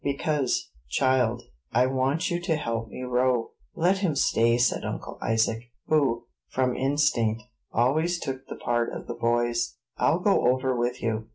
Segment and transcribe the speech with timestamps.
[0.03, 5.69] "Because, child, I want you to help me row." "Let him stay," said Uncle Isaac,
[5.85, 11.27] who, from instinct, always took the part of the boys; "I'll go over with you."